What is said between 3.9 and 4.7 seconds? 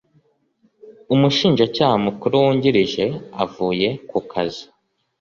ku kazi